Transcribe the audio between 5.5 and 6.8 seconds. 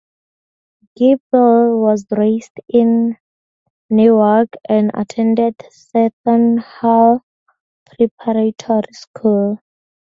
Seton